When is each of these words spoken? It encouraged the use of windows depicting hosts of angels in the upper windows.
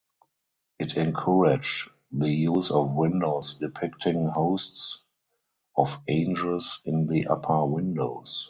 It 0.79 0.97
encouraged 0.97 1.87
the 2.11 2.31
use 2.31 2.71
of 2.71 2.89
windows 2.95 3.59
depicting 3.59 4.29
hosts 4.33 4.99
of 5.77 5.99
angels 6.07 6.81
in 6.85 7.05
the 7.05 7.27
upper 7.27 7.63
windows. 7.67 8.39